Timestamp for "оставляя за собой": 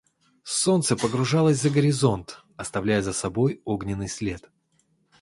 2.57-3.61